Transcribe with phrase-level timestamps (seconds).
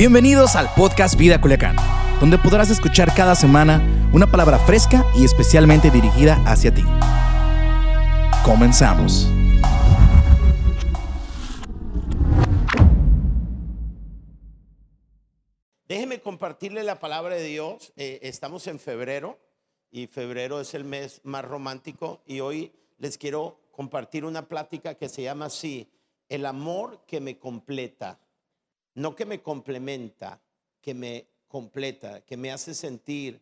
[0.00, 1.76] Bienvenidos al podcast Vida Culiacán,
[2.20, 6.80] donde podrás escuchar cada semana una palabra fresca y especialmente dirigida hacia ti.
[8.42, 9.28] Comenzamos.
[15.86, 17.92] Déjeme compartirle la palabra de Dios.
[17.96, 19.38] Eh, estamos en febrero
[19.90, 25.10] y febrero es el mes más romántico y hoy les quiero compartir una plática que
[25.10, 25.90] se llama así,
[26.30, 28.18] el amor que me completa,
[29.00, 30.40] no que me complementa,
[30.80, 33.40] que me completa, que me hace sentir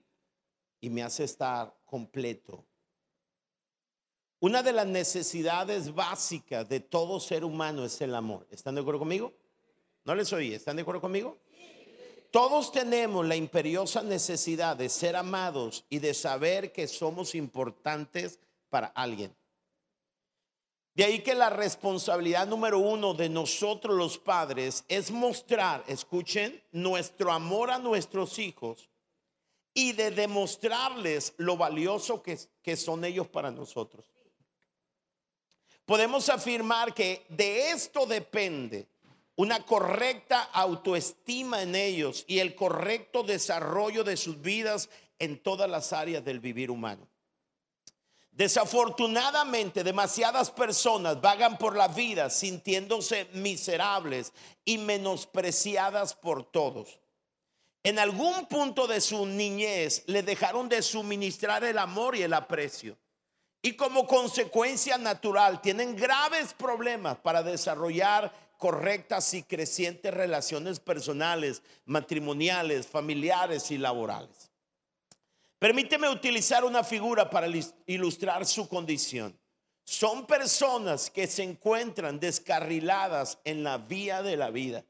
[0.80, 2.64] y me hace estar completo.
[4.40, 8.46] Una de las necesidades básicas de todo ser humano es el amor.
[8.52, 9.32] ¿Están de acuerdo conmigo?
[10.04, 10.54] No les oí.
[10.54, 11.36] ¿Están de acuerdo conmigo?
[12.30, 18.38] Todos tenemos la imperiosa necesidad de ser amados y de saber que somos importantes
[18.70, 19.34] para alguien.
[20.98, 27.30] De ahí que la responsabilidad número uno de nosotros los padres es mostrar, escuchen, nuestro
[27.30, 28.90] amor a nuestros hijos
[29.72, 34.06] y de demostrarles lo valioso que, que son ellos para nosotros.
[35.86, 38.88] Podemos afirmar que de esto depende
[39.36, 45.92] una correcta autoestima en ellos y el correcto desarrollo de sus vidas en todas las
[45.92, 47.06] áreas del vivir humano.
[48.38, 54.32] Desafortunadamente, demasiadas personas vagan por la vida sintiéndose miserables
[54.64, 57.00] y menospreciadas por todos.
[57.82, 62.96] En algún punto de su niñez le dejaron de suministrar el amor y el aprecio.
[63.60, 72.86] Y como consecuencia natural tienen graves problemas para desarrollar correctas y crecientes relaciones personales, matrimoniales,
[72.86, 74.47] familiares y laborales.
[75.58, 77.48] Permíteme utilizar una figura para
[77.86, 79.36] ilustrar su condición.
[79.84, 84.84] Son personas que se encuentran descarriladas en la vía de la vida.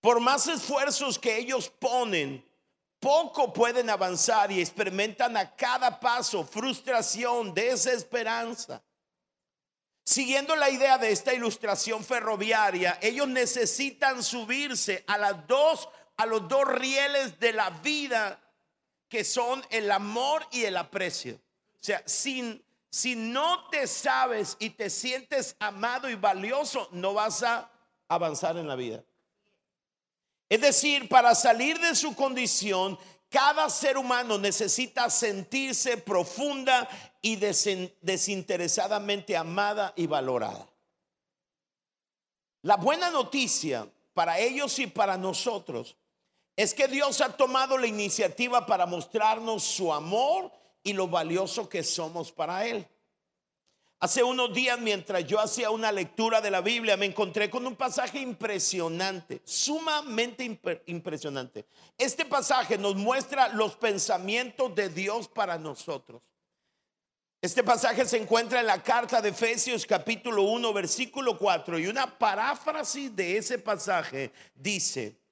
[0.00, 2.44] Por más esfuerzos que ellos ponen,
[2.98, 8.82] poco pueden avanzar y experimentan a cada paso frustración, desesperanza.
[10.04, 15.14] Siguiendo la idea de esta ilustración ferroviaria, ellos necesitan subirse a
[16.16, 18.43] a los dos rieles de la vida
[19.14, 21.36] que son el amor y el aprecio.
[21.36, 22.60] O sea, sin
[22.90, 27.70] si no te sabes y te sientes amado y valioso, no vas a
[28.08, 29.04] avanzar en la vida.
[30.48, 32.98] Es decir, para salir de su condición,
[33.28, 36.88] cada ser humano necesita sentirse profunda
[37.22, 40.68] y desinteresadamente amada y valorada.
[42.62, 45.96] La buena noticia para ellos y para nosotros
[46.56, 51.82] es que Dios ha tomado la iniciativa para mostrarnos su amor y lo valioso que
[51.82, 52.86] somos para Él.
[54.00, 57.74] Hace unos días, mientras yo hacía una lectura de la Biblia, me encontré con un
[57.74, 60.44] pasaje impresionante, sumamente
[60.86, 61.64] impresionante.
[61.96, 66.20] Este pasaje nos muestra los pensamientos de Dios para nosotros.
[67.40, 72.18] Este pasaje se encuentra en la carta de Efesios capítulo 1, versículo 4, y una
[72.18, 75.23] paráfrasis de ese pasaje dice,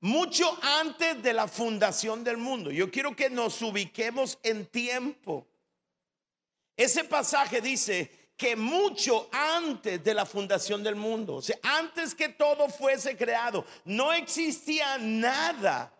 [0.00, 5.46] mucho antes de la fundación del mundo, yo quiero que nos ubiquemos en tiempo.
[6.76, 13.16] Ese pasaje dice que mucho antes de la fundación del mundo, antes que todo fuese
[13.16, 15.92] creado, no existía nada.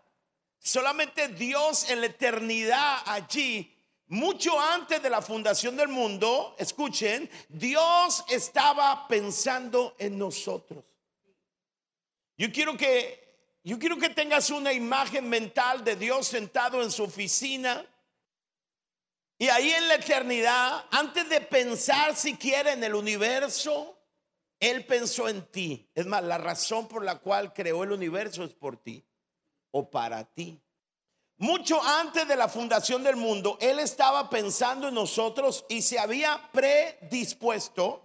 [0.59, 3.73] Solamente Dios en la eternidad allí,
[4.07, 10.85] mucho antes de la fundación del mundo, escuchen, Dios estaba pensando en nosotros.
[12.37, 13.26] Yo quiero que
[13.69, 17.85] yo quiero que tengas una imagen mental de Dios sentado en su oficina
[19.37, 23.99] y ahí en la eternidad, antes de pensar siquiera en el universo,
[24.59, 25.87] Él pensó en ti.
[25.93, 29.05] Es más, la razón por la cual creó el universo es por ti
[29.71, 30.59] o para ti.
[31.35, 36.49] Mucho antes de la fundación del mundo, Él estaba pensando en nosotros y se había
[36.51, 38.01] predispuesto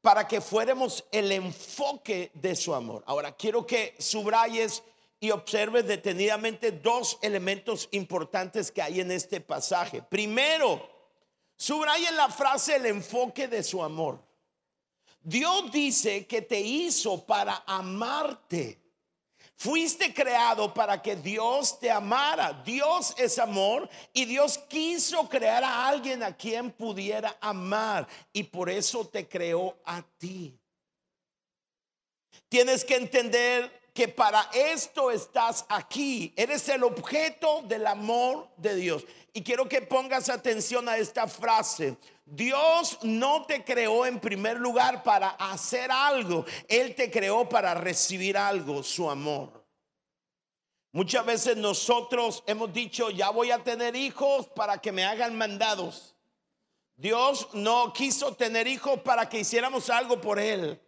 [0.00, 3.04] para que fuéramos el enfoque de su amor.
[3.06, 4.82] Ahora, quiero que subrayes
[5.22, 10.02] y observe detenidamente dos elementos importantes que hay en este pasaje.
[10.02, 10.84] Primero,
[11.56, 14.20] subraya la frase el enfoque de su amor.
[15.22, 18.82] Dios dice que te hizo para amarte.
[19.54, 22.60] Fuiste creado para que Dios te amara.
[22.66, 28.68] Dios es amor y Dios quiso crear a alguien a quien pudiera amar y por
[28.68, 30.58] eso te creó a ti.
[32.48, 36.32] Tienes que entender que para esto estás aquí.
[36.36, 39.04] Eres el objeto del amor de Dios.
[39.34, 41.96] Y quiero que pongas atención a esta frase.
[42.24, 46.44] Dios no te creó en primer lugar para hacer algo.
[46.68, 49.62] Él te creó para recibir algo, su amor.
[50.92, 56.14] Muchas veces nosotros hemos dicho, ya voy a tener hijos para que me hagan mandados.
[56.96, 60.80] Dios no quiso tener hijos para que hiciéramos algo por Él.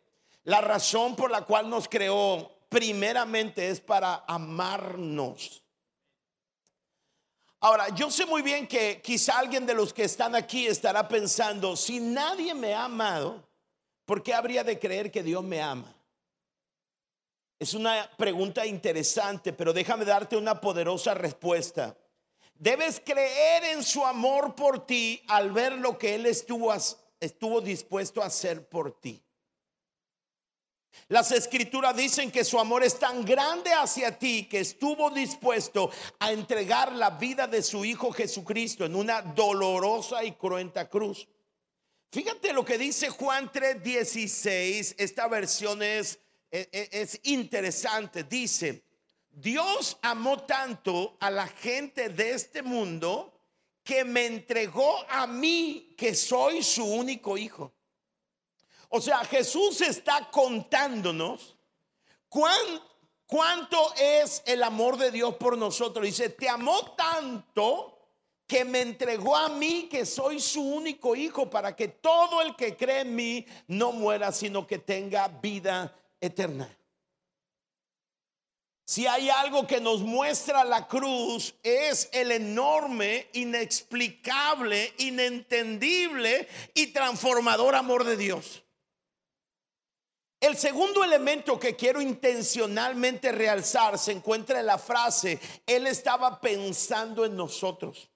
[0.44, 5.62] La razón por la cual nos creó primeramente es para amarnos.
[7.60, 11.76] Ahora, yo sé muy bien que quizá alguien de los que están aquí estará pensando,
[11.76, 13.48] si nadie me ha amado,
[14.04, 15.94] ¿por qué habría de creer que Dios me ama?
[17.60, 21.96] Es una pregunta interesante, pero déjame darte una poderosa respuesta.
[22.56, 26.74] Debes creer en su amor por ti al ver lo que Él estuvo,
[27.20, 29.22] estuvo dispuesto a hacer por ti.
[31.08, 36.32] Las escrituras dicen que su amor es tan grande hacia ti que estuvo dispuesto a
[36.32, 41.28] entregar la vida de su Hijo Jesucristo en una dolorosa y cruenta cruz.
[42.10, 46.20] Fíjate lo que dice Juan 3:16, esta versión es,
[46.50, 48.84] es, e, es interesante, dice,
[49.30, 53.34] Dios amó tanto a la gente de este mundo
[53.82, 57.73] que me entregó a mí que soy su único hijo.
[58.96, 61.56] O sea, Jesús está contándonos
[62.28, 66.06] cuánto es el amor de Dios por nosotros.
[66.06, 67.98] Dice, te amó tanto
[68.46, 72.76] que me entregó a mí que soy su único hijo para que todo el que
[72.76, 76.70] cree en mí no muera, sino que tenga vida eterna.
[78.84, 87.74] Si hay algo que nos muestra la cruz es el enorme, inexplicable, inentendible y transformador
[87.74, 88.63] amor de Dios.
[90.44, 97.24] El segundo elemento que quiero intencionalmente realzar se encuentra en la frase, Él estaba pensando
[97.24, 98.10] en nosotros.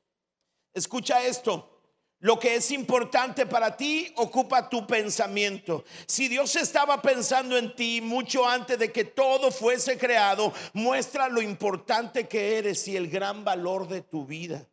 [0.75, 1.80] Escucha esto.
[2.19, 5.86] Lo que es importante para ti ocupa tu pensamiento.
[6.06, 11.40] Si Dios estaba pensando en ti mucho antes de que todo fuese creado, muestra lo
[11.40, 14.69] importante que eres y el gran valor de tu vida.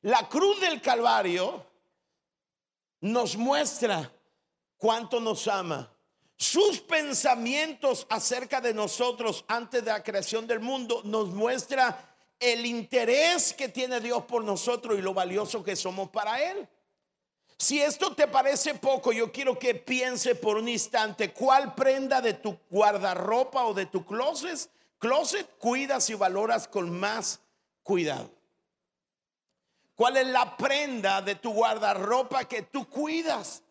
[0.00, 1.66] La cruz del Calvario
[3.02, 4.10] nos muestra
[4.84, 5.90] cuánto nos ama.
[6.36, 13.54] Sus pensamientos acerca de nosotros antes de la creación del mundo nos muestra el interés
[13.54, 16.68] que tiene Dios por nosotros y lo valioso que somos para Él.
[17.56, 22.34] Si esto te parece poco, yo quiero que piense por un instante cuál prenda de
[22.34, 27.40] tu guardarropa o de tu closet, closet cuidas y valoras con más
[27.82, 28.30] cuidado.
[29.94, 33.62] ¿Cuál es la prenda de tu guardarropa que tú cuidas?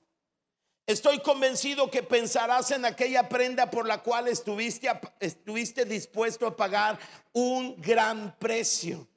[0.85, 4.89] Estoy convencido que pensarás en aquella prenda por la cual estuviste,
[5.21, 6.99] estuviste dispuesto a pagar
[7.31, 9.07] un gran precio.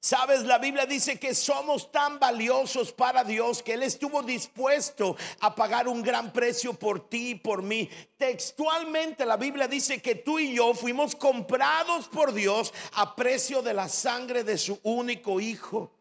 [0.00, 5.52] Sabes, la Biblia dice que somos tan valiosos para Dios que Él estuvo dispuesto a
[5.52, 7.90] pagar un gran precio por ti y por mí.
[8.16, 13.74] Textualmente la Biblia dice que tú y yo fuimos comprados por Dios a precio de
[13.74, 15.97] la sangre de su único Hijo.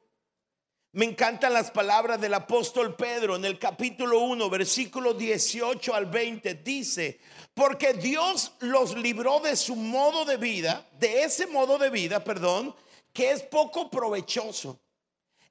[0.98, 6.56] Me encantan las palabras del apóstol Pedro en el capítulo 1, versículo 18 al 20.
[6.56, 7.20] Dice,
[7.54, 12.76] porque Dios los libró de su modo de vida, de ese modo de vida, perdón,
[13.14, 14.80] que es poco provechoso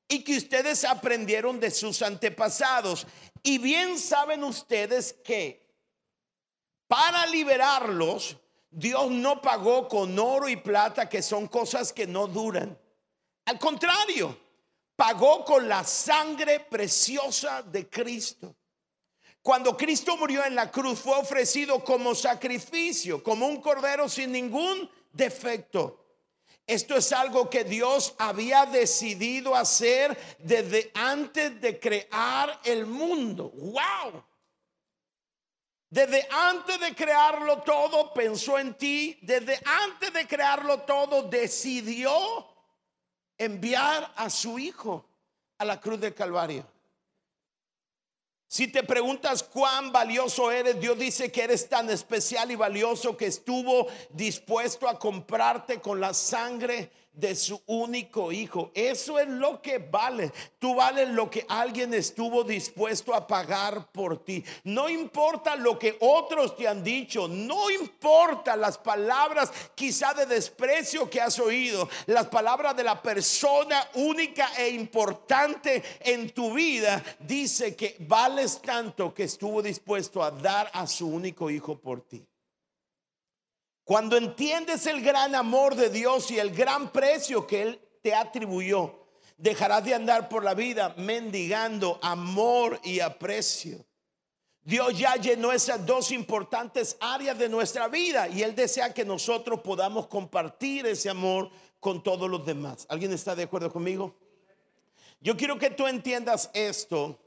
[0.09, 3.07] y que ustedes aprendieron de sus antepasados.
[3.45, 5.65] Y bien saben ustedes que
[6.89, 8.37] para liberarlos,
[8.69, 12.76] Dios no pagó con oro y plata, que son cosas que no duran.
[13.45, 14.37] Al contrario,
[14.97, 18.57] pagó con la sangre preciosa de Cristo.
[19.43, 24.91] Cuando Cristo murió en la cruz fue ofrecido como sacrificio, como un cordero sin ningún
[25.12, 26.03] defecto.
[26.67, 33.53] Esto es algo que Dios había decidido hacer desde antes de crear el mundo.
[33.55, 34.25] ¡Wow!
[35.88, 39.17] Desde antes de crearlo todo pensó en ti.
[39.23, 42.56] Desde antes de crearlo todo decidió
[43.38, 45.05] enviar a su hijo
[45.59, 46.66] a la cruz del Calvario.
[48.49, 53.26] Si te preguntas cuán valioso eres, Dios dice que eres tan especial y valioso que
[53.26, 58.70] estuvo dispuesto a comprarte con la sangre de su único hijo.
[58.75, 60.30] Eso es lo que vale.
[60.58, 64.44] Tú vales lo que alguien estuvo dispuesto a pagar por ti.
[64.64, 71.08] No importa lo que otros te han dicho, no importa las palabras quizá de desprecio
[71.11, 77.75] que has oído, las palabras de la persona única e importante en tu vida, dice
[77.75, 82.26] que vales tanto que estuvo dispuesto a dar a su único hijo por ti.
[83.87, 89.07] Cuando entiendes el gran amor de Dios y el gran precio que Él te atribuyó,
[89.38, 93.87] dejarás de andar por la vida mendigando amor y aprecio.
[94.64, 99.61] Dios ya llenó esas dos importantes áreas de nuestra vida y Él desea que nosotros
[99.61, 102.87] podamos compartir ese amor con todos los demás.
[102.88, 104.16] ¿Alguien está de acuerdo conmigo?
[105.21, 107.21] Yo quiero que tú entiendas esto.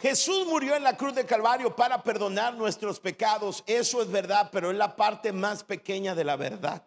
[0.00, 3.64] Jesús murió en la cruz de Calvario para perdonar nuestros pecados.
[3.66, 6.84] Eso es verdad, pero es la parte más pequeña de la verdad.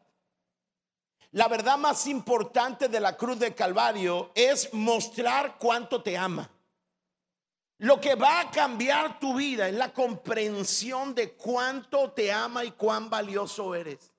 [1.31, 6.49] La verdad más importante de la cruz de Calvario es mostrar cuánto te ama.
[7.77, 12.71] Lo que va a cambiar tu vida es la comprensión de cuánto te ama y
[12.71, 14.10] cuán valioso eres.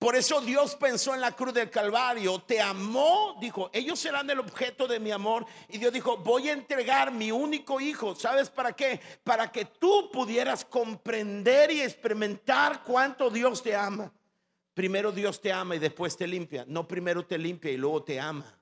[0.00, 4.38] Por eso Dios pensó en la cruz del Calvario, te amó, dijo, ellos serán el
[4.38, 5.44] objeto de mi amor.
[5.68, 8.14] Y Dios dijo, voy a entregar mi único hijo.
[8.14, 8.98] ¿Sabes para qué?
[9.22, 14.10] Para que tú pudieras comprender y experimentar cuánto Dios te ama.
[14.72, 16.64] Primero Dios te ama y después te limpia.
[16.66, 18.58] No primero te limpia y luego te ama.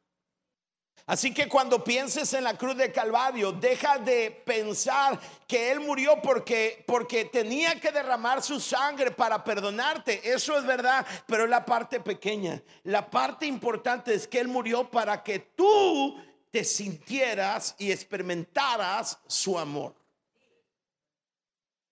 [1.09, 6.21] Así que cuando pienses en la cruz de Calvario, deja de pensar que Él murió
[6.21, 10.21] porque, porque tenía que derramar su sangre para perdonarte.
[10.31, 12.63] Eso es verdad, pero es la parte pequeña.
[12.85, 19.59] La parte importante es que Él murió para que tú te sintieras y experimentaras su
[19.59, 19.95] amor.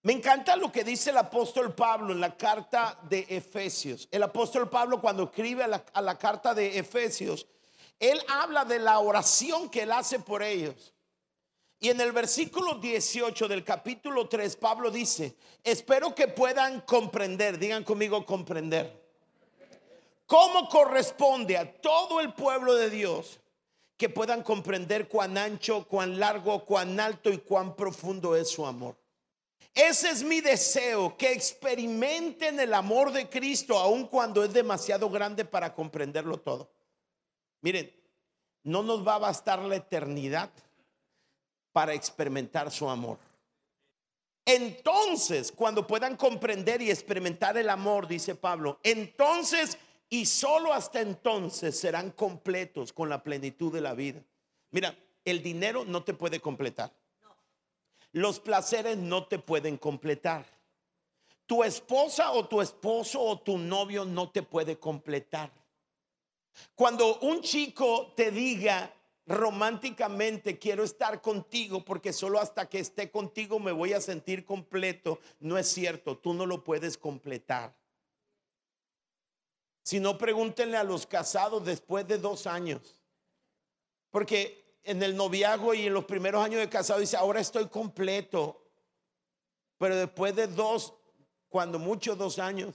[0.03, 4.09] Me encanta lo que dice el apóstol Pablo en la carta de Efesios.
[4.11, 7.47] El apóstol Pablo cuando escribe a la, a la carta de Efesios,
[7.99, 10.93] él habla de la oración que él hace por ellos.
[11.79, 17.85] Y en el versículo 18 del capítulo 3, Pablo dice, espero que puedan comprender, digan
[17.85, 19.05] conmigo comprender,
[20.27, 23.41] cómo corresponde a todo el pueblo de Dios
[23.97, 28.97] que puedan comprender cuán ancho, cuán largo, cuán alto y cuán profundo es su amor.
[29.75, 35.45] Ese es mi deseo, que experimenten el amor de Cristo aun cuando es demasiado grande
[35.45, 36.71] para comprenderlo todo.
[37.67, 37.93] Miren,
[38.63, 40.53] no nos va a bastar la eternidad
[41.73, 43.19] para experimentar su amor.
[44.45, 49.77] Entonces, cuando puedan comprender y experimentar el amor, dice Pablo, entonces
[50.09, 54.23] y solo hasta entonces serán completos con la plenitud de la vida.
[54.71, 56.93] Mira, el dinero no te puede completar.
[58.13, 60.47] Los placeres no te pueden completar.
[61.47, 65.51] Tu esposa o tu esposo o tu novio no te puede completar.
[66.75, 68.93] Cuando un chico te diga
[69.27, 75.19] románticamente quiero estar contigo porque solo hasta que esté contigo me voy a sentir completo,
[75.41, 77.75] no es cierto, tú no lo puedes completar.
[79.83, 83.01] Si no, pregúntenle a los casados después de dos años.
[84.11, 88.65] Porque en el noviazgo y en los primeros años de casado dice, ahora estoy completo.
[89.79, 90.95] Pero después de dos,
[91.49, 92.75] cuando mucho dos años,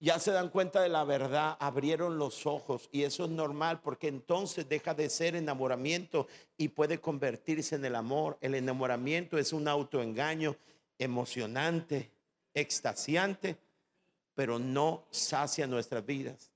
[0.00, 4.08] ya se dan cuenta de la verdad, abrieron los ojos y eso es normal porque
[4.08, 8.38] entonces deja de ser enamoramiento y puede convertirse en el amor.
[8.40, 10.56] El enamoramiento es un autoengaño
[10.98, 12.10] emocionante,
[12.54, 13.56] extasiante,
[14.34, 16.52] pero no sacia nuestras vidas.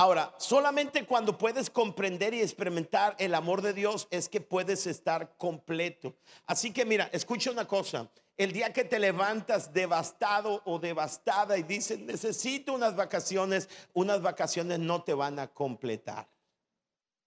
[0.00, 5.36] Ahora, solamente cuando puedes comprender y experimentar el amor de Dios es que puedes estar
[5.36, 6.16] completo.
[6.46, 8.08] Así que mira, escucha una cosa.
[8.38, 14.78] El día que te levantas devastado o devastada y dices, necesito unas vacaciones, unas vacaciones
[14.78, 16.26] no te van a completar.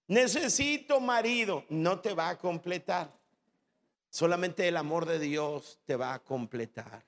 [0.07, 3.13] Necesito marido, no te va a completar.
[4.09, 7.03] Solamente el amor de Dios te va a completar.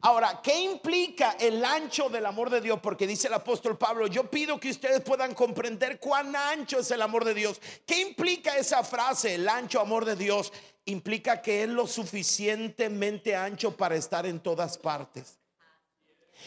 [0.00, 2.78] Ahora, ¿qué implica el ancho del amor de Dios?
[2.82, 7.00] Porque dice el apóstol Pablo, yo pido que ustedes puedan comprender cuán ancho es el
[7.00, 7.60] amor de Dios.
[7.86, 10.52] ¿Qué implica esa frase, el ancho amor de Dios?
[10.84, 15.38] Implica que es lo suficientemente ancho para estar en todas partes.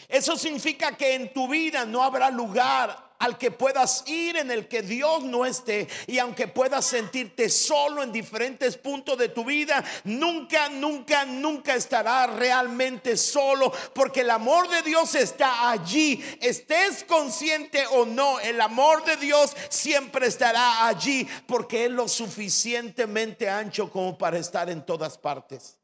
[0.06, 4.68] Eso significa que en tu vida no habrá lugar al que puedas ir en el
[4.68, 9.84] que Dios no esté y aunque puedas sentirte solo en diferentes puntos de tu vida,
[10.04, 16.24] nunca, nunca, nunca estará realmente solo porque el amor de Dios está allí.
[16.40, 23.48] Estés consciente o no, el amor de Dios siempre estará allí porque es lo suficientemente
[23.48, 25.77] ancho como para estar en todas partes.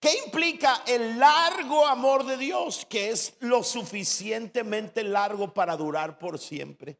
[0.00, 2.86] ¿Qué implica el largo amor de Dios?
[2.88, 6.98] Que es lo suficientemente largo para durar por siempre.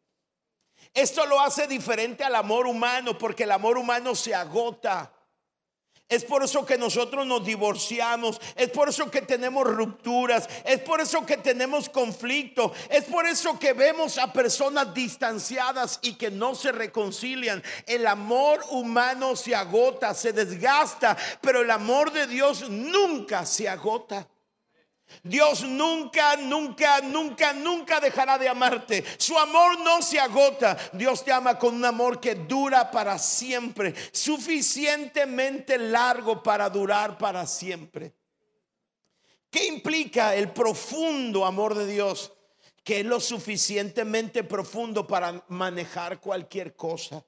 [0.94, 5.12] Esto lo hace diferente al amor humano porque el amor humano se agota.
[6.08, 11.02] Es por eso que nosotros nos divorciamos, es por eso que tenemos rupturas, es por
[11.02, 16.54] eso que tenemos conflicto, es por eso que vemos a personas distanciadas y que no
[16.54, 17.62] se reconcilian.
[17.86, 24.26] El amor humano se agota, se desgasta, pero el amor de Dios nunca se agota.
[25.22, 29.04] Dios nunca, nunca, nunca, nunca dejará de amarte.
[29.18, 30.76] Su amor no se agota.
[30.92, 37.46] Dios te ama con un amor que dura para siempre, suficientemente largo para durar para
[37.46, 38.14] siempre.
[39.50, 42.32] ¿Qué implica el profundo amor de Dios?
[42.84, 47.24] Que es lo suficientemente profundo para manejar cualquier cosa.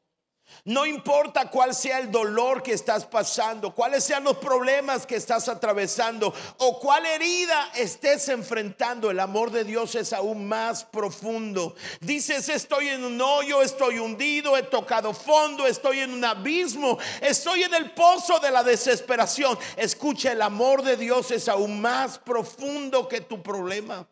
[0.65, 5.49] No importa cuál sea el dolor que estás pasando, cuáles sean los problemas que estás
[5.49, 11.75] atravesando o cuál herida estés enfrentando, el amor de Dios es aún más profundo.
[12.01, 17.63] Dices, estoy en un hoyo, estoy hundido, he tocado fondo, estoy en un abismo, estoy
[17.63, 19.59] en el pozo de la desesperación.
[19.77, 24.07] Escucha, el amor de Dios es aún más profundo que tu problema.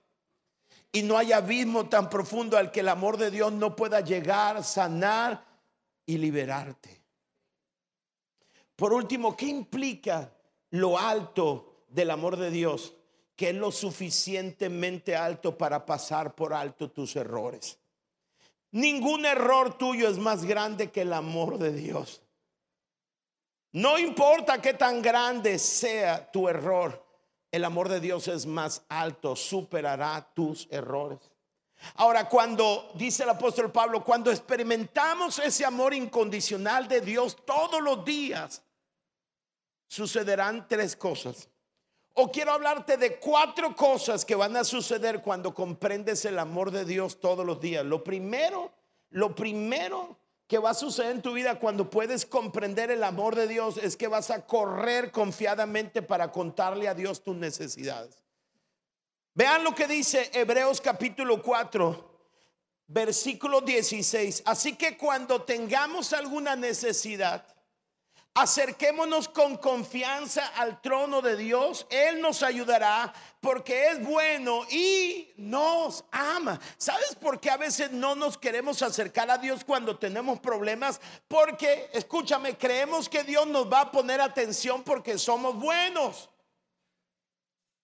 [0.93, 4.65] Y no hay abismo tan profundo al que el amor de Dios no pueda llegar,
[4.65, 5.48] sanar
[6.09, 7.03] y liberarte.
[8.75, 10.33] Por último, ¿qué implica
[10.71, 12.95] lo alto del amor de Dios?
[13.37, 17.79] Que es lo suficientemente alto para pasar por alto tus errores.
[18.71, 22.23] Ningún error tuyo es más grande que el amor de Dios.
[23.73, 27.05] No importa qué tan grande sea tu error,
[27.53, 31.28] el amor de Dios es más alto, superará tus errores.
[31.95, 38.05] Ahora, cuando dice el apóstol Pablo, cuando experimentamos ese amor incondicional de Dios todos los
[38.05, 38.63] días,
[39.87, 41.49] sucederán tres cosas.
[42.15, 46.85] O quiero hablarte de cuatro cosas que van a suceder cuando comprendes el amor de
[46.85, 47.85] Dios todos los días.
[47.85, 48.73] Lo primero,
[49.11, 50.19] lo primero
[50.49, 53.97] que va a suceder en tu vida cuando puedes comprender el amor de Dios es
[53.97, 58.17] que vas a correr confiadamente para contarle a Dios tus necesidades.
[59.39, 62.11] Vean lo que dice Hebreos capítulo 4,
[62.89, 64.43] versículo 16.
[64.45, 67.47] Así que cuando tengamos alguna necesidad,
[68.35, 71.87] acerquémonos con confianza al trono de Dios.
[71.89, 76.59] Él nos ayudará porque es bueno y nos ama.
[76.77, 81.01] ¿Sabes por qué a veces no nos queremos acercar a Dios cuando tenemos problemas?
[81.29, 86.29] Porque, escúchame, creemos que Dios nos va a poner atención porque somos buenos.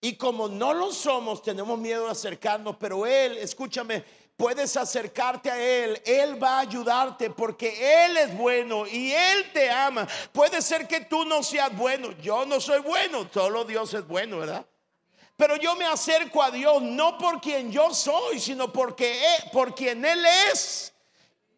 [0.04, 4.04] Y como no lo somos, tenemos miedo de acercarnos, pero Él, escúchame,
[4.36, 9.70] puedes acercarte a Él, Él va a ayudarte porque Él es bueno y Él te
[9.70, 10.06] ama.
[10.30, 14.40] Puede ser que tú no seas bueno, yo no soy bueno, solo Dios es bueno,
[14.40, 14.66] ¿verdad?
[15.38, 19.18] Pero yo me acerco a Dios no por quien yo soy, sino porque
[19.54, 20.92] por quien Él es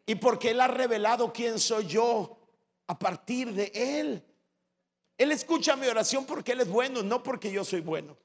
[0.06, 2.38] y porque Él ha revelado quién soy yo
[2.87, 4.24] a partir de Él.
[5.18, 8.16] Él escucha mi oración porque Él es bueno, no porque yo soy bueno.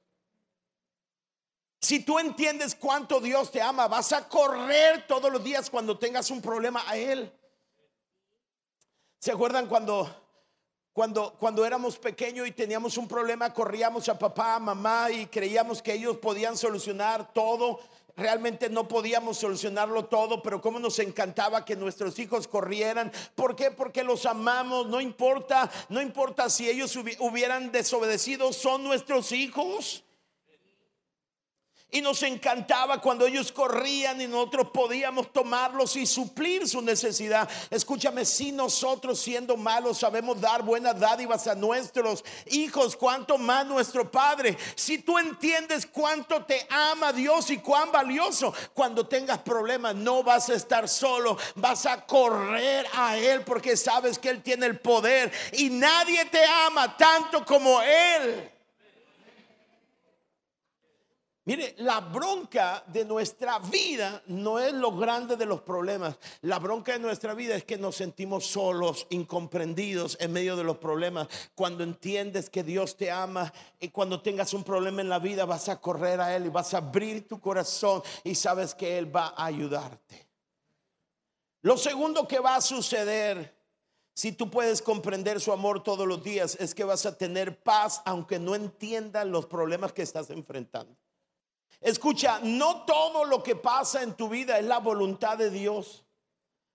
[1.82, 6.30] Si tú entiendes cuánto Dios te ama, vas a correr todos los días cuando tengas
[6.30, 7.32] un problema a Él.
[9.17, 10.08] ¿Se acuerdan cuando,
[10.94, 15.82] cuando, cuando éramos pequeños y teníamos un problema, corríamos a papá, a mamá y creíamos
[15.82, 17.80] que ellos podían solucionar todo?
[18.15, 23.12] Realmente no podíamos solucionarlo todo, pero como nos encantaba que nuestros hijos corrieran.
[23.34, 23.72] ¿Por qué?
[23.72, 24.86] Porque los amamos.
[24.86, 30.04] No importa, no importa si ellos hubieran desobedecido, son nuestros hijos.
[31.93, 37.49] Y nos encantaba cuando ellos corrían y nosotros podíamos tomarlos y suplir su necesidad.
[37.69, 44.10] Escúchame, si nosotros siendo malos sabemos dar buenas dádivas a nuestros hijos, cuánto más nuestro
[44.10, 44.58] Padre.
[44.75, 50.49] Si tú entiendes cuánto te ama Dios y cuán valioso, cuando tengas problemas no vas
[50.49, 55.30] a estar solo, vas a correr a Él porque sabes que Él tiene el poder
[55.51, 58.50] y nadie te ama tanto como Él.
[61.51, 66.15] Mire, la bronca de nuestra vida no es lo grande de los problemas.
[66.43, 70.77] La bronca de nuestra vida es que nos sentimos solos, incomprendidos en medio de los
[70.77, 71.27] problemas.
[71.53, 75.67] Cuando entiendes que Dios te ama y cuando tengas un problema en la vida vas
[75.67, 79.33] a correr a Él y vas a abrir tu corazón y sabes que Él va
[79.35, 80.29] a ayudarte.
[81.63, 83.53] Lo segundo que va a suceder
[84.13, 88.01] si tú puedes comprender su amor todos los días es que vas a tener paz
[88.05, 90.95] aunque no entiendas los problemas que estás enfrentando.
[91.82, 96.06] Escucha, no todo lo que pasa en tu vida es la voluntad de Dios.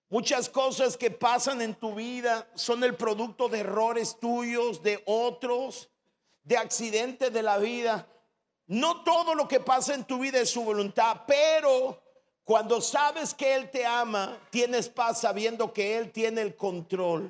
[0.09, 5.89] Muchas cosas que pasan en tu vida son el producto de errores tuyos, de otros,
[6.43, 8.07] de accidentes de la vida.
[8.67, 12.01] No todo lo que pasa en tu vida es su voluntad, pero
[12.43, 17.29] cuando sabes que Él te ama, tienes paz sabiendo que Él tiene el control.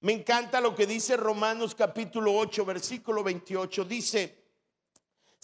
[0.00, 3.84] Me encanta lo que dice Romanos capítulo 8, versículo 28.
[3.84, 4.43] Dice,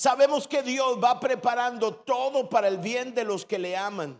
[0.01, 4.19] Sabemos que Dios va preparando todo para el bien de los que le aman.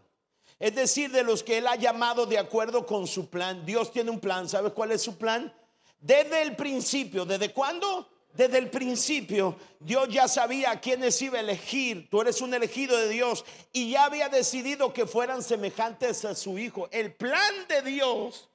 [0.59, 3.65] Es decir, de los que Él ha llamado de acuerdo con su plan.
[3.65, 4.47] Dios tiene un plan.
[4.47, 5.51] ¿Sabes cuál es su plan?
[5.99, 7.25] Desde el principio.
[7.25, 8.07] ¿Desde cuándo?
[8.35, 12.11] Desde el principio, Dios ya sabía a quiénes iba a elegir.
[12.11, 16.59] Tú eres un elegido de Dios y ya había decidido que fueran semejantes a su
[16.59, 16.91] Hijo.
[16.93, 18.51] El plan de Dios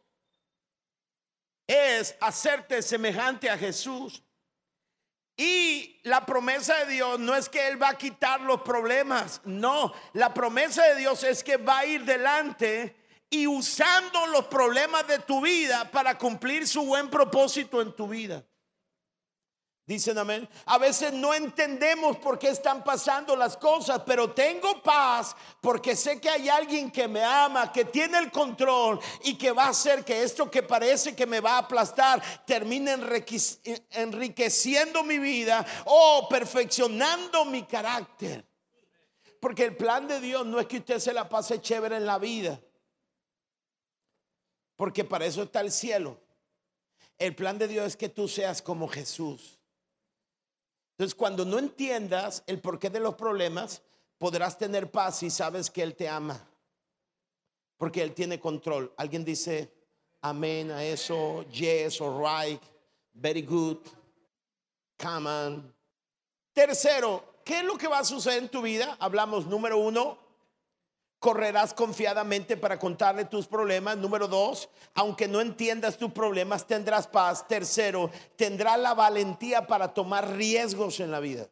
[1.66, 4.22] es hacerte semejante a Jesús.
[5.38, 9.94] Y la promesa de Dios no es que Él va a quitar los problemas, no,
[10.14, 12.96] la promesa de Dios es que va a ir delante
[13.30, 18.46] y usando los problemas de tu vida para cumplir su buen propósito en tu vida.
[19.88, 20.50] Dicen amén.
[20.66, 26.20] A veces no entendemos por qué están pasando las cosas, pero tengo paz porque sé
[26.20, 30.04] que hay alguien que me ama, que tiene el control y que va a hacer
[30.04, 32.96] que esto que parece que me va a aplastar termine
[33.92, 38.44] enriqueciendo mi vida o perfeccionando mi carácter.
[39.40, 42.18] Porque el plan de Dios no es que usted se la pase chévere en la
[42.18, 42.60] vida,
[44.76, 46.20] porque para eso está el cielo.
[47.20, 49.55] El plan de Dios es que tú seas como Jesús.
[50.98, 53.82] Entonces, cuando no entiendas el porqué de los problemas,
[54.18, 56.40] podrás tener paz si sabes que Él te ama.
[57.78, 58.94] Porque Él tiene control.
[58.96, 59.74] Alguien dice
[60.22, 62.62] amén a eso, yes, or right,
[63.14, 63.78] very good,
[64.98, 65.74] come on.
[66.54, 68.96] Tercero, ¿qué es lo que va a suceder en tu vida?
[69.00, 70.18] Hablamos número uno,
[71.26, 73.98] correrás confiadamente para contarle tus problemas.
[73.98, 77.48] Número dos, aunque no entiendas tus problemas, tendrás paz.
[77.48, 81.48] Tercero, tendrás la valentía para tomar riesgos en la vida.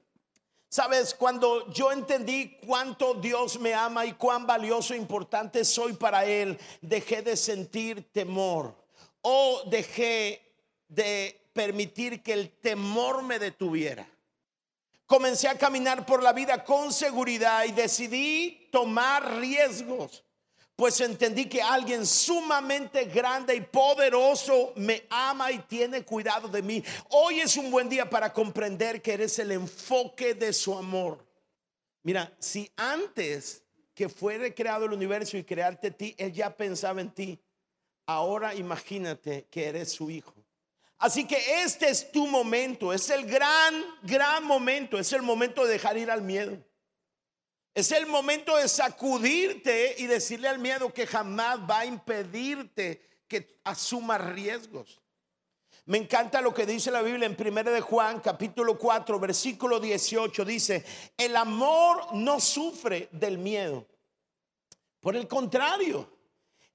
[0.70, 6.24] Sabes, cuando yo entendí cuánto Dios me ama y cuán valioso e importante soy para
[6.24, 8.76] Él, dejé de sentir temor
[9.24, 10.54] o dejé
[10.88, 14.08] de permitir que el temor me detuviera
[15.06, 20.24] comencé a caminar por la vida con seguridad y decidí tomar riesgos,
[20.76, 26.84] pues entendí que alguien sumamente grande y poderoso me ama y tiene cuidado de mí.
[27.10, 31.24] Hoy es un buen día para comprender que eres el enfoque de su amor.
[32.02, 33.64] Mira, si antes
[33.94, 37.40] que fuera creado el universo y crearte a ti, Él ya pensaba en ti,
[38.08, 40.34] ahora imagínate que eres su hijo.
[41.04, 45.74] Así que este es tu momento, es el gran, gran momento, es el momento de
[45.74, 46.58] dejar ir al miedo.
[47.74, 53.60] Es el momento de sacudirte y decirle al miedo que jamás va a impedirte que
[53.66, 55.02] asumas riesgos.
[55.88, 60.46] Me encanta lo que dice la Biblia en 1 de Juan, capítulo 4, versículo 18.
[60.46, 60.86] Dice,
[61.18, 63.86] el amor no sufre del miedo.
[65.02, 66.10] Por el contrario,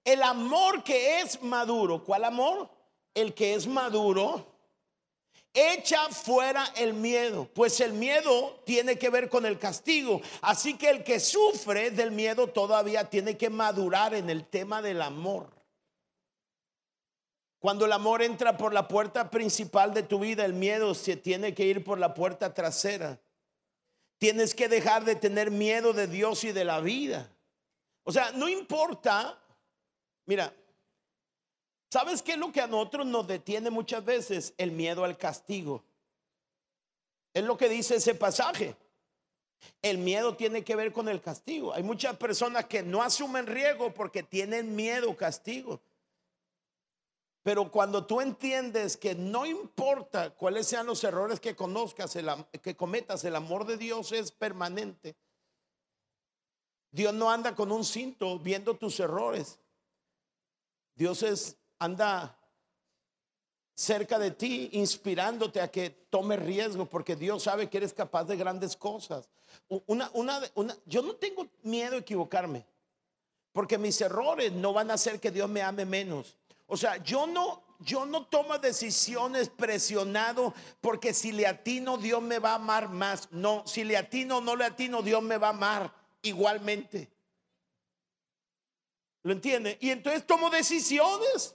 [0.04, 2.77] el amor que es maduro, ¿cuál amor?
[3.20, 4.46] El que es maduro,
[5.52, 10.20] echa fuera el miedo, pues el miedo tiene que ver con el castigo.
[10.40, 15.02] Así que el que sufre del miedo todavía tiene que madurar en el tema del
[15.02, 15.50] amor.
[17.58, 21.54] Cuando el amor entra por la puerta principal de tu vida, el miedo se tiene
[21.54, 23.18] que ir por la puerta trasera.
[24.18, 27.32] Tienes que dejar de tener miedo de Dios y de la vida.
[28.04, 29.38] O sea, no importa,
[30.24, 30.52] mira,
[31.90, 34.54] ¿Sabes qué es lo que a nosotros nos detiene muchas veces?
[34.58, 35.82] El miedo al castigo.
[37.32, 38.76] Es lo que dice ese pasaje.
[39.82, 41.72] El miedo tiene que ver con el castigo.
[41.72, 45.80] Hay muchas personas que no asumen riesgo porque tienen miedo castigo.
[47.42, 52.16] Pero cuando tú entiendes que no importa cuáles sean los errores que conozcas,
[52.60, 55.16] que cometas, el amor de Dios es permanente.
[56.90, 59.58] Dios no anda con un cinto viendo tus errores.
[60.94, 62.36] Dios es anda
[63.74, 68.36] cerca de ti, inspirándote a que tome riesgo, porque Dios sabe que eres capaz de
[68.36, 69.28] grandes cosas.
[69.86, 72.66] Una, una, una, yo no tengo miedo a equivocarme,
[73.52, 76.36] porque mis errores no van a hacer que Dios me ame menos.
[76.66, 82.38] O sea, yo no, yo no tomo decisiones presionado porque si le atino Dios me
[82.40, 83.30] va a amar más.
[83.30, 87.08] No, si le atino o no le atino Dios me va a amar igualmente.
[89.22, 89.78] ¿Lo entiende?
[89.80, 91.54] Y entonces tomo decisiones.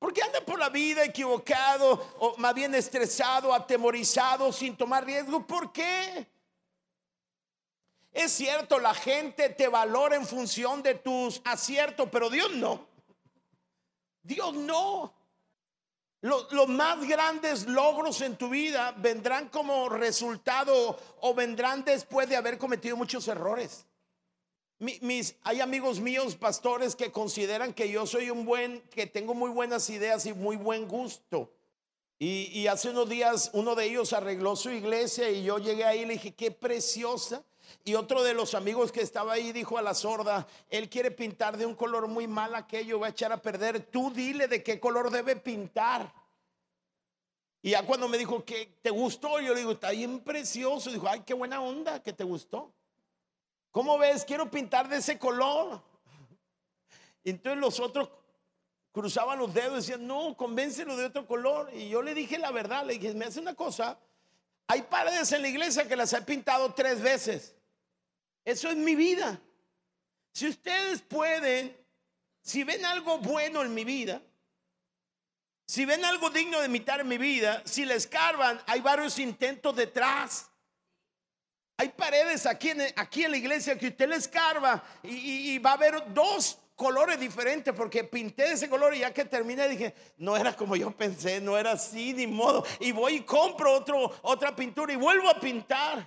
[0.00, 5.46] Porque anda por la vida equivocado o más bien estresado, atemorizado, sin tomar riesgo.
[5.46, 6.26] ¿Por qué?
[8.10, 12.88] Es cierto, la gente te valora en función de tus aciertos, pero Dios no.
[14.22, 15.12] Dios no.
[16.22, 22.36] Los, los, más grandes logros en tu vida vendrán como resultado o vendrán después de
[22.36, 23.86] haber cometido muchos errores.
[24.80, 29.50] Mis, hay amigos míos, pastores, que consideran que yo soy un buen, que tengo muy
[29.50, 31.52] buenas ideas y muy buen gusto.
[32.18, 36.00] Y, y, hace unos días uno de ellos arregló su iglesia y yo llegué ahí
[36.00, 37.44] y le dije, qué preciosa.
[37.84, 41.58] Y otro de los amigos que estaba ahí dijo a la sorda, él quiere pintar
[41.58, 43.80] de un color muy mal aquello, va a echar a perder.
[43.80, 46.10] Tú dile de qué color debe pintar.
[47.60, 50.90] Y ya cuando me dijo que te gustó, yo le digo, está bien precioso.
[50.90, 52.72] Dijo, ay, qué buena onda que te gustó.
[53.70, 54.24] ¿Cómo ves?
[54.24, 55.82] Quiero pintar de ese color.
[57.24, 58.10] Entonces los otros
[58.92, 61.70] cruzaban los dedos y decían, no, convéncelo de otro color.
[61.74, 63.98] Y yo le dije la verdad, le dije, me hace una cosa,
[64.66, 67.54] hay paredes en la iglesia que las he pintado tres veces.
[68.44, 69.40] Eso es mi vida.
[70.32, 71.76] Si ustedes pueden,
[72.42, 74.22] si ven algo bueno en mi vida,
[75.66, 79.76] si ven algo digno de imitar en mi vida, si le escarban, hay varios intentos
[79.76, 80.49] detrás.
[81.80, 85.74] Hay paredes aquí en, aquí en la iglesia que usted le escarba y, va a
[85.74, 90.54] haber dos colores diferentes porque pinté ese color y ya que terminé dije, no era
[90.54, 92.66] como yo pensé, no era así ni modo.
[92.80, 96.06] Y voy y compro otro, otra pintura y vuelvo a pintar.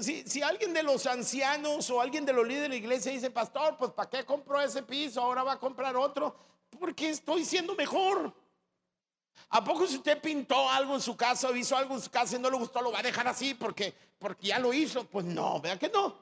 [0.00, 3.30] si, si, alguien de los ancianos o alguien de los líderes de la iglesia dice,
[3.30, 5.22] pastor, pues ¿para qué compró ese piso?
[5.22, 6.34] Ahora va a comprar otro.
[6.80, 8.34] Porque estoy siendo mejor.
[9.50, 12.36] ¿A poco si usted pintó algo en su casa o hizo algo en su casa
[12.36, 15.04] y no le gustó, lo va a dejar así porque, porque ya lo hizo?
[15.04, 16.16] Pues no, vea que no.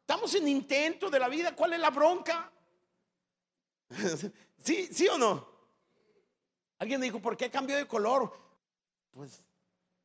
[0.00, 1.54] Estamos en intento de la vida.
[1.54, 2.50] ¿Cuál es la bronca?
[4.64, 5.48] ¿Sí, ¿Sí o no?
[6.78, 8.32] Alguien dijo, ¿por qué cambió de color?
[9.10, 9.42] Pues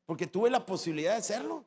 [0.09, 1.63] porque tuve la posibilidad de hacerlo.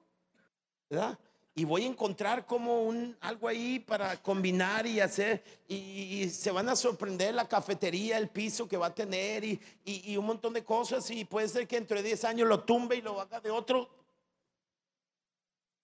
[0.91, 1.17] ¿Verdad?
[1.55, 5.45] Y voy a encontrar como un algo ahí para combinar y hacer.
[5.69, 10.17] Y, se van a sorprender la cafetería, el piso que va a tener y, y,
[10.17, 11.11] un montón de cosas.
[11.11, 13.91] Y puede ser que entre 10 años lo tumbe y lo haga de otro.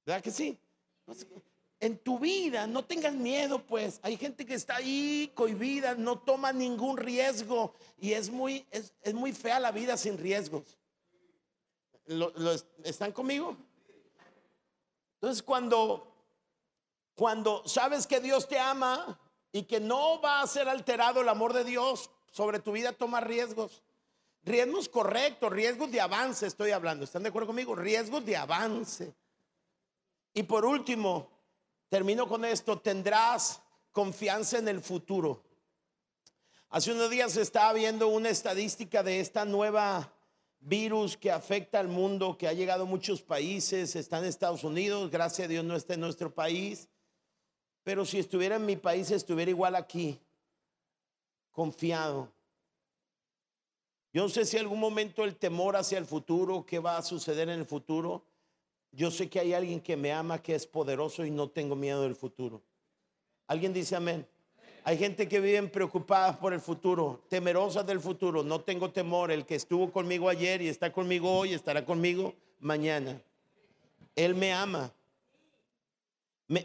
[0.06, 0.58] ¿Verdad que sí?
[1.80, 4.00] en tu vida, no tengas miedo, pues.
[4.02, 9.32] Hay gente que está ahí cohibida, no toma ningún riesgo y es muy, es, muy
[9.32, 10.76] fea la vida sin riesgos.
[12.84, 13.56] están conmigo?
[15.20, 16.12] Entonces, cuando,
[17.14, 19.18] cuando sabes que Dios te ama
[19.52, 23.20] y que no va a ser alterado el amor de Dios sobre tu vida, toma
[23.20, 23.82] riesgos.
[24.44, 27.04] Riesgos correctos, riesgos de avance, estoy hablando.
[27.04, 27.74] ¿Están de acuerdo conmigo?
[27.74, 29.14] Riesgos de avance.
[30.32, 31.28] Y por último,
[31.88, 35.42] Termino con esto, tendrás confianza en el futuro.
[36.68, 40.12] Hace unos días estaba viendo una estadística de esta nueva
[40.60, 45.10] virus que afecta al mundo, que ha llegado a muchos países, está en Estados Unidos,
[45.10, 46.88] gracias a Dios no está en nuestro país,
[47.84, 50.18] pero si estuviera en mi país estuviera igual aquí,
[51.50, 52.30] confiado.
[54.12, 57.48] Yo no sé si algún momento el temor hacia el futuro, qué va a suceder
[57.48, 58.24] en el futuro,
[58.90, 62.02] yo sé que hay alguien que me ama, que es poderoso y no tengo miedo
[62.02, 62.62] del futuro.
[63.46, 64.26] ¿Alguien dice amén?
[64.88, 68.42] Hay gente que vive preocupada por el futuro, temerosas del futuro.
[68.42, 69.30] No tengo temor.
[69.30, 73.20] El que estuvo conmigo ayer y está conmigo hoy estará conmigo mañana.
[74.16, 74.90] Él me ama.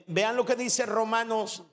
[0.07, 1.63] vean lo que dice Romanos,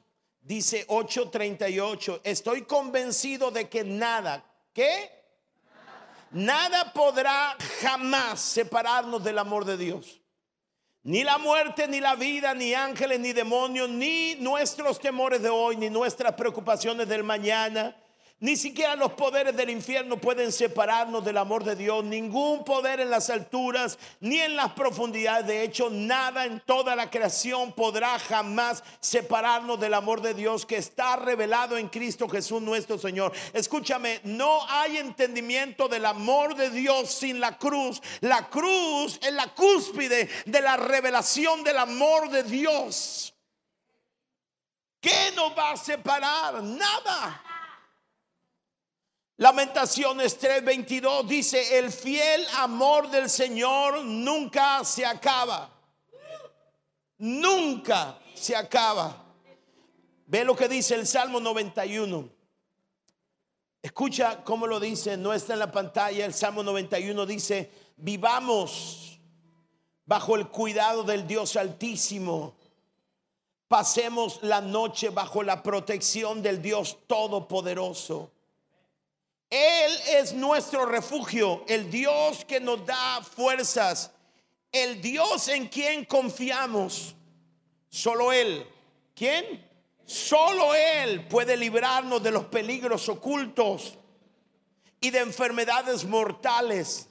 [0.42, 2.20] dice 8:38.
[2.24, 5.08] Estoy convencido de que nada, ¿qué?
[6.32, 10.19] Nada podrá jamás separarnos del amor de Dios.
[11.02, 15.76] Ni la muerte, ni la vida, ni ángeles, ni demonios, ni nuestros temores de hoy,
[15.76, 17.96] ni nuestras preocupaciones del mañana
[18.40, 22.02] ni siquiera los poderes del infierno pueden separarnos del amor de Dios.
[22.02, 25.46] Ningún poder en las alturas ni en las profundidades.
[25.46, 30.78] De hecho, nada en toda la creación podrá jamás separarnos del amor de Dios que
[30.78, 33.32] está revelado en Cristo Jesús nuestro Señor.
[33.52, 38.00] Escúchame, no hay entendimiento del amor de Dios sin la cruz.
[38.22, 43.34] La cruz es la cúspide de la revelación del amor de Dios.
[44.98, 46.62] ¿Qué nos va a separar?
[46.62, 47.49] Nada.
[49.40, 55.70] Lamentaciones 3:22 dice, el fiel amor del Señor nunca se acaba.
[57.16, 59.24] Nunca se acaba.
[60.26, 62.28] Ve lo que dice el Salmo 91.
[63.80, 69.18] Escucha cómo lo dice, no está en la pantalla, el Salmo 91 dice, vivamos
[70.04, 72.56] bajo el cuidado del Dios Altísimo.
[73.68, 78.32] Pasemos la noche bajo la protección del Dios Todopoderoso.
[79.50, 84.12] Él es nuestro refugio, el Dios que nos da fuerzas,
[84.70, 87.16] el Dios en quien confiamos.
[87.88, 88.64] Solo Él.
[89.14, 89.68] ¿Quién?
[90.06, 93.98] Solo Él puede librarnos de los peligros ocultos
[95.00, 97.08] y de enfermedades mortales.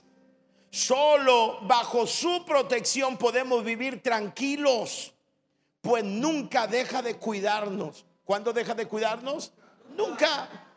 [0.72, 5.14] Solo bajo su protección podemos vivir tranquilos,
[5.82, 8.06] pues nunca deja de cuidarnos.
[8.24, 9.52] ¿Cuándo deja de cuidarnos?
[9.98, 10.69] Nunca.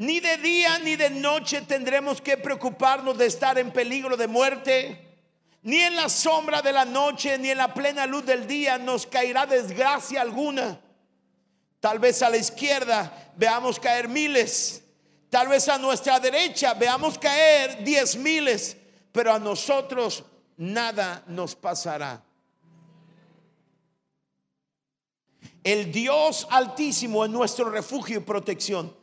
[0.00, 4.98] Ni de día ni de noche tendremos que preocuparnos de estar en peligro de muerte.
[5.62, 9.06] Ni en la sombra de la noche, ni en la plena luz del día nos
[9.06, 10.80] caerá desgracia alguna.
[11.80, 14.82] Tal vez a la izquierda veamos caer miles.
[15.28, 18.78] Tal vez a nuestra derecha veamos caer diez miles.
[19.12, 20.24] pero a nosotros
[20.56, 22.24] nada nos pasará.
[25.62, 28.99] El Dios altísimo es nuestro refugio y protección.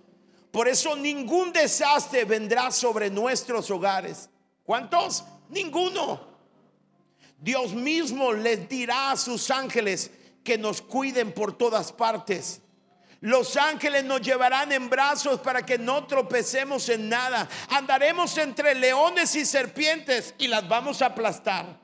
[0.58, 4.28] Por eso ningún desastre vendrá sobre nuestros hogares.
[4.64, 5.24] ¿Cuántos?
[5.50, 6.20] Ninguno.
[7.38, 10.10] Dios mismo les dirá a sus ángeles
[10.44, 12.60] que nos cuiden por todas partes.
[13.22, 17.48] Los ángeles nos llevarán en brazos para que no tropecemos en nada.
[17.70, 21.80] Andaremos entre leones y serpientes y las vamos a aplastar.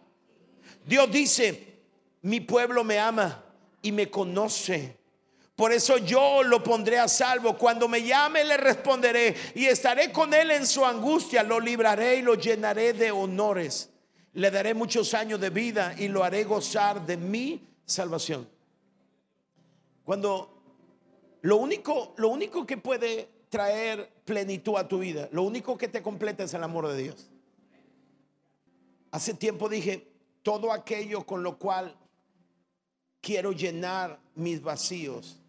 [0.83, 1.79] Dios dice,
[2.23, 3.45] mi pueblo me ama
[3.83, 5.03] y me conoce.
[5.56, 7.58] Por eso yo lo pondré a salvo.
[7.58, 11.44] Cuando me llame le responderé y estaré con él en su angustia.
[11.44, 13.89] Lo libraré y lo llenaré de honores.
[14.34, 18.50] Le daré muchos años de vida y lo haré gozar de mi salvación.
[20.04, 20.62] Cuando
[21.42, 26.02] lo único, lo único que puede traer plenitud a tu vida, lo único que te
[26.02, 27.30] completa es el amor de Dios.
[29.12, 30.12] Hace tiempo dije,
[30.42, 31.96] todo aquello con lo cual
[33.22, 35.39] quiero llenar mis vacíos,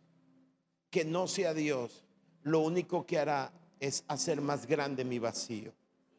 [0.95, 2.05] que no sea Dios,
[2.45, 5.73] lo único que hará es hacer más grande mi vacío.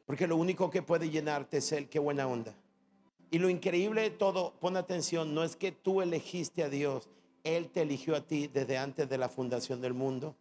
[0.05, 2.53] Porque lo único que puede llenarte es el qué buena onda.
[3.31, 7.07] Y lo increíble de todo, pon atención, no es que tú elegiste a Dios,
[7.45, 10.35] él te eligió a ti desde antes de la fundación del mundo.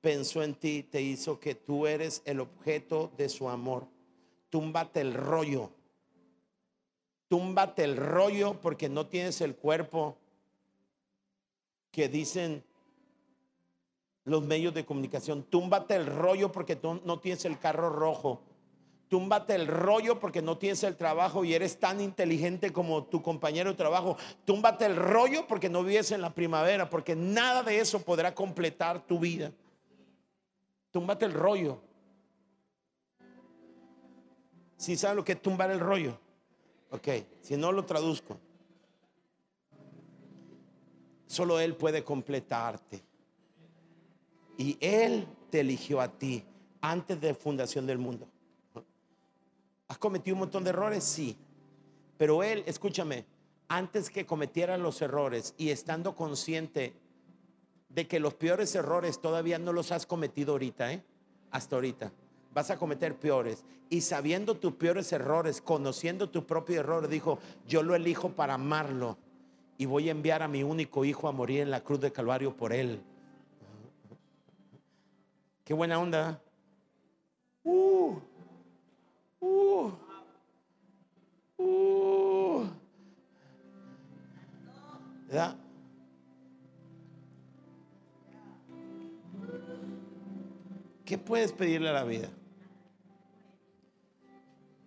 [0.00, 3.86] Pensó en ti, te hizo que tú eres el objeto de su amor.
[4.48, 5.70] Túmbate el rollo.
[7.28, 10.16] Túmbate el rollo porque no tienes el cuerpo
[11.92, 12.64] que dicen
[14.24, 15.42] los medios de comunicación.
[15.44, 18.42] Túmbate el rollo porque tú no tienes el carro rojo
[19.10, 23.70] túmbate el rollo porque no tienes el trabajo y eres tan inteligente como tu compañero
[23.70, 24.16] de trabajo.
[24.44, 29.04] Túmbate el rollo porque no vives en la primavera, porque nada de eso podrá completar
[29.04, 29.52] tu vida.
[30.92, 31.82] Túmbate el rollo.
[34.76, 36.16] Si ¿Sí lo que es tumbar el rollo?
[36.90, 37.08] Ok,
[37.42, 38.38] si no lo traduzco.
[41.26, 43.02] Solo Él puede completarte.
[44.60, 46.44] Y Él te eligió a ti
[46.82, 48.28] antes de fundación del mundo.
[49.88, 51.02] ¿Has cometido un montón de errores?
[51.02, 51.34] Sí.
[52.18, 53.24] Pero Él, escúchame,
[53.68, 56.92] antes que cometiera los errores y estando consciente
[57.88, 61.02] de que los peores errores todavía no los has cometido ahorita, ¿eh?
[61.50, 62.12] Hasta ahorita.
[62.52, 63.64] Vas a cometer peores.
[63.88, 69.16] Y sabiendo tus peores errores, conociendo tu propio error, dijo, yo lo elijo para amarlo.
[69.78, 72.54] Y voy a enviar a mi único hijo a morir en la cruz de Calvario
[72.54, 73.02] por él.
[75.70, 76.42] Qué buena onda.
[77.62, 78.18] Uh.
[79.38, 79.92] Uh,
[81.58, 82.66] uh.
[91.04, 92.28] ¿Qué puedes pedirle a la vida?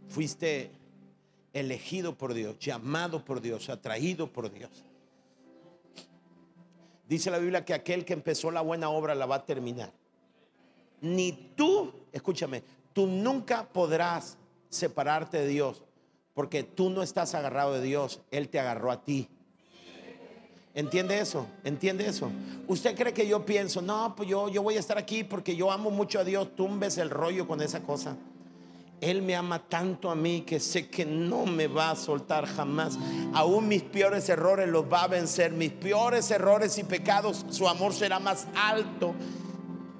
[0.09, 0.69] Fuiste
[1.53, 4.83] elegido por Dios, llamado por Dios, atraído por Dios.
[7.07, 10.02] Dice la Biblia que aquel que empezó la buena obra la va a terminar.
[11.03, 12.63] Ni tú, escúchame,
[12.93, 14.37] tú nunca podrás
[14.69, 15.83] separarte de Dios,
[16.33, 19.27] porque tú no estás agarrado de Dios, Él te agarró a ti.
[20.73, 21.45] ¿Entiende eso?
[21.65, 22.31] ¿Entiende eso?
[22.69, 25.73] ¿Usted cree que yo pienso, no, pues yo, yo voy a estar aquí porque yo
[25.73, 26.55] amo mucho a Dios?
[26.55, 28.15] Tumbes el rollo con esa cosa.
[29.01, 32.97] Él me ama tanto a mí que sé que no me va a soltar jamás.
[33.33, 35.51] Aún mis peores errores los va a vencer.
[35.51, 39.13] Mis peores errores y pecados, su amor será más alto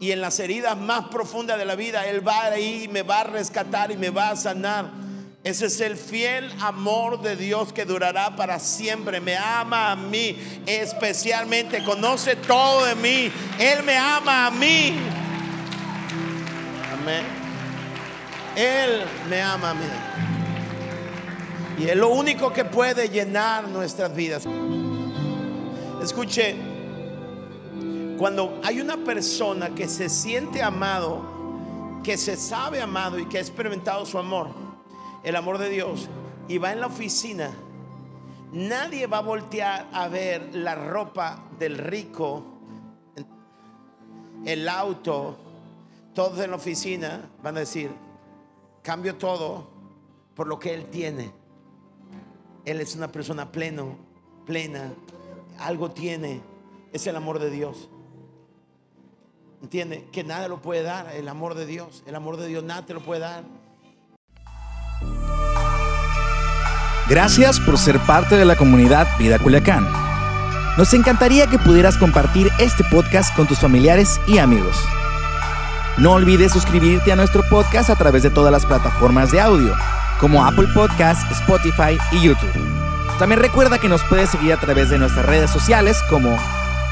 [0.03, 3.23] y en las heridas más profundas de la vida, Él va ahí, me va a
[3.23, 4.91] rescatar y me va a sanar.
[5.45, 9.21] Ese es el fiel amor de Dios que durará para siempre.
[9.21, 11.85] Me ama a mí especialmente.
[11.85, 13.31] Conoce todo de mí.
[13.57, 14.93] Él me ama a mí.
[16.99, 17.23] Amén.
[18.57, 19.85] Él me ama a mí.
[21.77, 24.43] Y es lo único que puede llenar nuestras vidas.
[26.01, 26.72] Escuche,
[28.17, 31.21] cuando hay una persona que se siente amado,
[32.03, 34.49] que se sabe amado y que ha experimentado su amor,
[35.23, 36.09] el amor de Dios,
[36.47, 37.51] y va en la oficina,
[38.51, 42.43] nadie va a voltear a ver la ropa del rico,
[44.45, 45.37] el auto,
[46.13, 47.91] todos en la oficina van a decir,
[48.81, 49.67] cambio todo
[50.35, 51.31] por lo que él tiene.
[52.65, 53.97] Él es una persona pleno,
[54.45, 54.93] plena,
[55.59, 56.41] algo tiene,
[56.91, 57.89] es el amor de Dios.
[59.63, 62.03] Entiende que nada lo puede dar el amor de Dios.
[62.05, 63.43] El amor de Dios nada te lo puede dar.
[67.07, 69.87] Gracias por ser parte de la comunidad Vida Culiacán.
[70.77, 74.75] Nos encantaría que pudieras compartir este podcast con tus familiares y amigos.
[75.97, 79.73] No olvides suscribirte a nuestro podcast a través de todas las plataformas de audio
[80.19, 82.51] como Apple Podcast, Spotify y YouTube.
[83.17, 86.37] También recuerda que nos puedes seguir a través de nuestras redes sociales como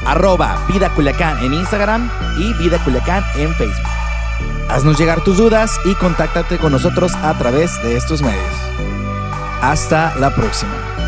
[0.06, 3.86] arroba Vida Culiacán en Instagram y Vida Culiacán en Facebook.
[4.68, 8.54] Haznos llegar tus dudas y contáctate con nosotros a través de estos medios.
[9.60, 11.01] Hasta la próxima.